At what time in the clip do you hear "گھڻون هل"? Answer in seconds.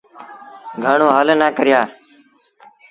0.83-1.29